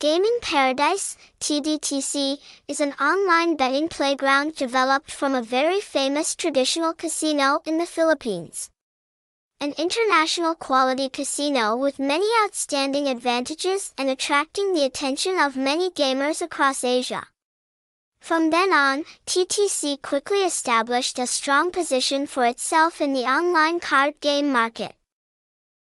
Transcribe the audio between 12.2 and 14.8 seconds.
outstanding advantages and attracting